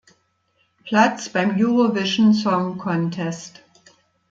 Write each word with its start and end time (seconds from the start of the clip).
Platz 0.83 1.29
beim 1.29 1.59
Eurovision 1.61 2.33
Song 2.33 2.79
Contest. 2.79 3.61